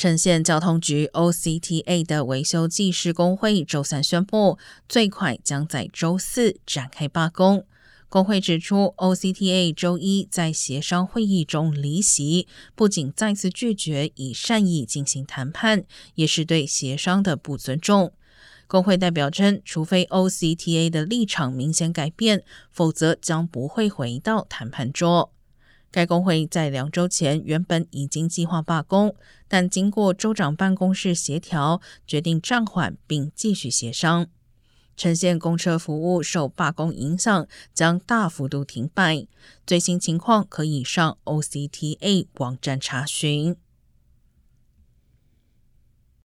[0.00, 4.56] 呈县交通局 OCTA 的维修技师工会周三宣布，
[4.88, 7.66] 最快将在周四展开罢工。
[8.08, 15.84] 工会指出，OCTA 周一在协商会议中离席，不仅再次拒绝以善意进行谈判，
[16.14, 18.14] 也是对协商的不尊重。
[18.66, 25.34] 工会代表称，除非 OCTA 的立场明显改变，否则将不会回到谈判桌。
[25.90, 29.14] 该工会在两周前原本已经计划罢工，
[29.48, 34.26] 但经过州长办公室协调，决定暂缓并继续协商。
[34.96, 39.26] 呈现公车服务受罢工影响，将大幅度停摆。
[39.66, 43.56] 最新情况可以上 OCTA 网站查询。